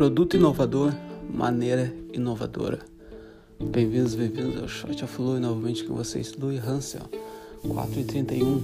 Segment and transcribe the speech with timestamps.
[0.00, 0.94] Produto inovador,
[1.30, 2.78] maneira inovadora.
[3.62, 7.02] Bem-vindos, bem-vindos ao Shot of Lui, novamente com vocês, Lui Hansel,
[7.62, 8.62] 4h31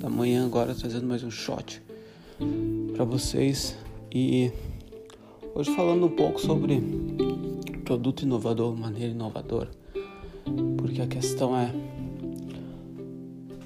[0.00, 1.82] da manhã, agora trazendo mais um shot
[2.94, 3.76] para vocês.
[4.10, 4.50] E
[5.54, 6.82] hoje falando um pouco sobre
[7.84, 9.70] produto inovador, maneira inovadora,
[10.78, 11.70] porque a questão é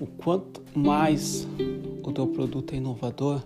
[0.00, 1.46] o quanto mais
[2.02, 3.43] o teu produto é inovador,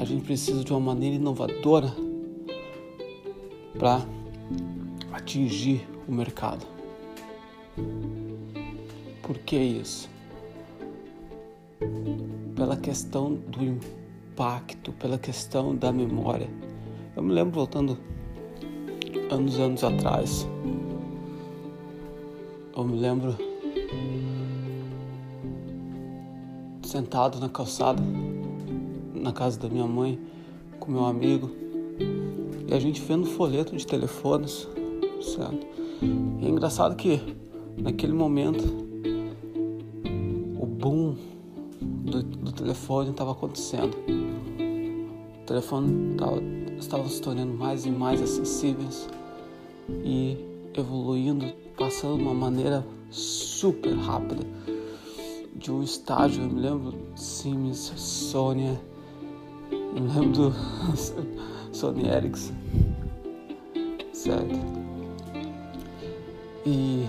[0.00, 1.94] a gente precisa de uma maneira inovadora
[3.78, 4.00] para
[5.12, 6.66] atingir o mercado.
[9.22, 10.08] Por que isso?
[12.56, 16.48] Pela questão do impacto, pela questão da memória.
[17.14, 17.98] Eu me lembro voltando
[19.30, 20.48] anos anos atrás.
[22.74, 23.36] Eu me lembro
[26.82, 28.02] sentado na calçada
[29.20, 30.18] na casa da minha mãe
[30.78, 31.50] com meu amigo
[32.66, 34.66] e a gente vendo folheto de telefones,
[35.20, 35.66] certo?
[36.02, 37.20] E é engraçado que
[37.76, 38.64] naquele momento
[40.58, 41.16] o boom
[41.80, 43.96] do, do telefone estava acontecendo.
[45.42, 46.42] O telefone tava,
[46.78, 49.08] estava se tornando mais e mais acessíveis
[50.04, 50.38] e
[50.74, 51.46] evoluindo,
[51.76, 54.46] passando de uma maneira super rápida
[55.60, 58.80] de um estágio, eu me lembro Sims, Sônia,
[59.94, 60.54] eu me lembro do
[61.72, 62.54] Sony Ericsson,
[64.12, 64.58] certo?
[66.66, 67.06] E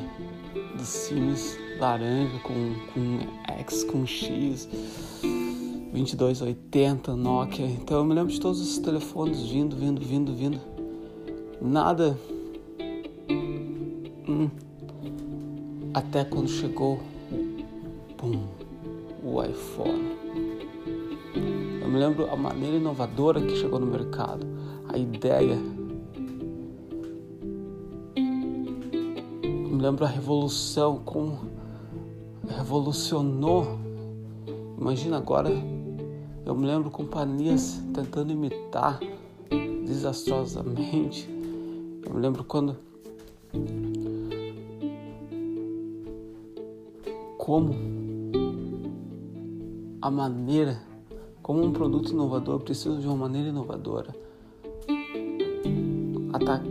[0.77, 3.19] do Sims laranja com, com
[3.59, 4.67] X, com X,
[5.91, 7.65] 2280, Nokia.
[7.65, 10.59] Então eu me lembro de todos esses telefones vindo, vindo, vindo, vindo.
[11.61, 12.17] Nada.
[14.27, 14.49] Hum.
[15.93, 16.99] Até quando chegou
[18.17, 18.43] pum,
[19.23, 20.20] o iPhone.
[21.91, 24.47] Me lembro a maneira inovadora que chegou no mercado,
[24.87, 25.57] a ideia.
[29.43, 31.49] Eu me lembro a revolução, como
[32.47, 33.77] revolucionou.
[34.79, 35.49] Imagina agora,
[36.45, 38.97] eu me lembro companhias tentando imitar
[39.85, 41.29] desastrosamente.
[42.05, 42.77] Eu me lembro quando
[47.37, 47.75] como
[50.01, 50.89] a maneira
[51.51, 54.15] como um produto inovador precisa de uma maneira inovadora.
[56.31, 56.61] Até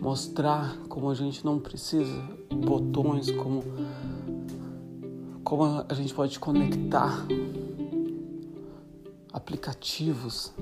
[0.00, 2.20] mostrar como a gente não precisa
[2.52, 3.62] botões, como
[5.44, 7.24] como a gente pode conectar
[9.32, 10.52] aplicativos,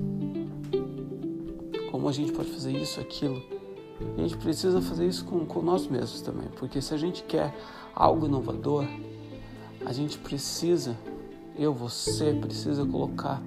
[1.89, 3.41] como a gente pode fazer isso, aquilo.
[4.15, 7.51] a gente precisa fazer isso com, com nós mesmos também, porque se a gente quer
[7.95, 8.85] algo inovador,
[9.83, 10.95] a gente precisa
[11.57, 13.41] eu, você precisa colocar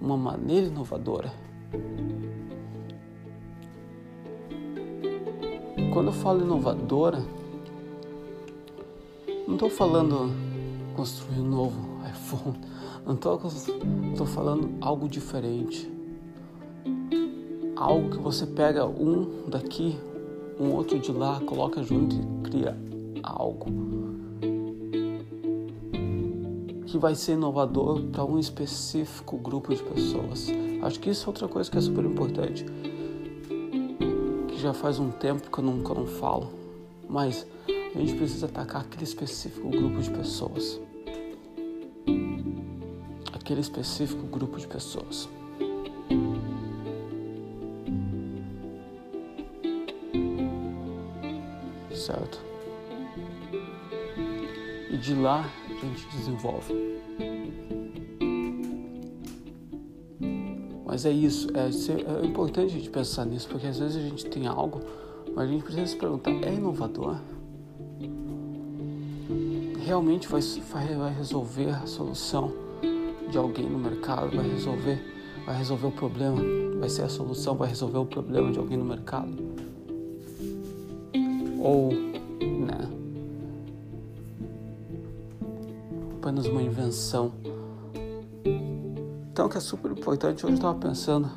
[0.00, 1.32] uma maneira inovadora.
[5.92, 7.22] Quando eu falo inovadora,
[9.46, 10.30] não estou falando
[10.94, 12.58] construir um novo iPhone,
[13.06, 15.90] não estou falando algo diferente.
[17.76, 19.98] Algo que você pega um daqui,
[20.58, 22.76] um outro de lá, coloca junto e cria
[23.22, 24.05] algo
[26.96, 30.48] que vai ser inovador para um específico grupo de pessoas.
[30.82, 32.64] Acho que isso é outra coisa que é super importante,
[34.48, 36.50] que já faz um tempo que eu não, que eu não falo,
[37.06, 40.80] mas a gente precisa atacar aquele específico grupo de pessoas.
[43.34, 45.28] Aquele específico grupo de pessoas.
[51.92, 52.40] Certo?
[54.90, 55.44] E de lá
[55.86, 56.74] gente desenvolve.
[60.84, 61.66] Mas é isso, é,
[62.22, 64.80] é importante a gente pensar nisso, porque às vezes a gente tem algo,
[65.34, 67.18] mas a gente precisa se perguntar: é inovador?
[69.84, 70.40] Realmente vai,
[70.96, 72.52] vai resolver a solução
[73.30, 74.36] de alguém no mercado?
[74.36, 75.00] Vai resolver,
[75.44, 76.40] vai resolver o problema?
[76.80, 77.54] Vai ser a solução?
[77.56, 79.36] Vai resolver o problema de alguém no mercado?
[81.60, 81.90] Ou
[86.26, 87.32] apenas uma invenção.
[89.30, 91.30] Então, que é super importante, hoje eu estava pensando,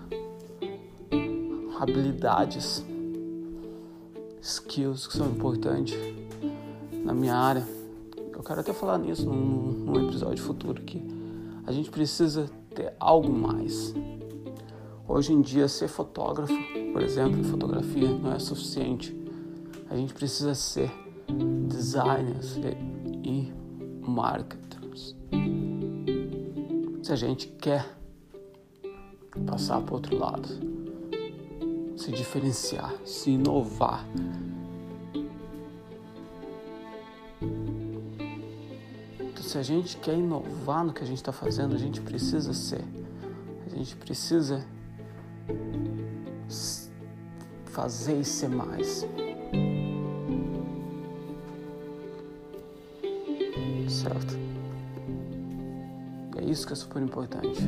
[1.80, 2.84] habilidades,
[4.42, 5.96] skills que são importantes
[7.06, 7.68] na minha área.
[8.34, 11.06] Eu quero até falar nisso num, num episódio futuro que
[11.68, 13.94] a gente precisa ter algo mais.
[15.08, 16.54] Hoje em dia, ser fotógrafo,
[16.94, 19.16] por exemplo, em fotografia não é suficiente.
[19.88, 20.90] A gente precisa ser
[21.68, 22.58] designers
[23.24, 23.54] e
[24.02, 24.69] marketing
[27.10, 27.84] se a gente quer
[29.48, 30.48] passar para outro lado.
[31.98, 34.06] se diferenciar, se inovar.
[39.20, 42.54] Então, se a gente quer inovar no que a gente está fazendo, a gente precisa
[42.54, 42.86] ser.
[43.66, 44.64] A gente precisa
[47.66, 49.06] fazer e ser mais.
[53.90, 54.49] Certo?
[56.50, 57.62] Isso que é super importante.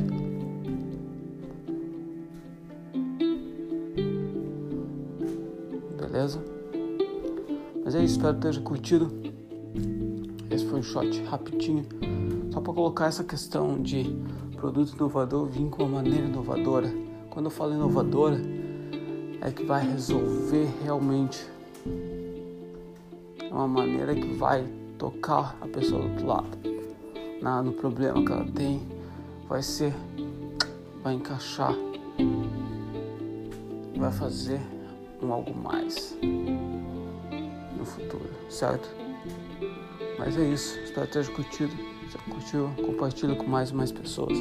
[6.00, 6.42] Beleza?
[7.84, 9.12] Mas é isso, espero que tenha curtido.
[10.50, 11.86] Esse foi um shot rapidinho,
[12.52, 14.16] só para colocar essa questão de
[14.56, 16.92] produto inovador vir com uma maneira inovadora.
[17.30, 18.40] Quando eu falo inovadora,
[19.40, 21.46] é que vai resolver realmente.
[23.40, 24.66] É uma maneira que vai
[24.98, 26.71] tocar a pessoa do outro lado.
[27.42, 28.80] Na, no problema que ela tem,
[29.48, 29.92] vai ser,
[31.02, 31.74] vai encaixar,
[33.96, 34.60] vai fazer
[35.20, 36.16] um algo mais
[37.76, 38.88] no futuro, certo?
[40.18, 41.92] Mas é isso, espero que tenha curtido.
[42.10, 44.38] Se curtiu, compartilha com mais e mais pessoas.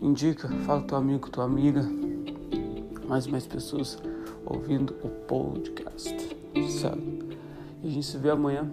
[0.00, 1.88] Indica, fala com teu amigo, tua amiga
[3.12, 3.98] mais e mais pessoas
[4.46, 6.16] ouvindo o podcast,
[6.80, 7.36] sabe?
[7.82, 8.66] E a gente se vê amanhã.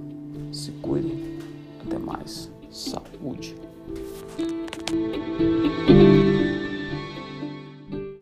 [0.54, 1.40] Se cuide.
[1.86, 2.50] Até mais.
[2.70, 3.56] Saúde.